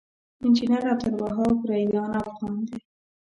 انجنير 0.43 0.83
عبدالوهاب 0.91 1.55
ريان 1.69 2.11
افغان 2.21 2.57
دی 2.67 2.79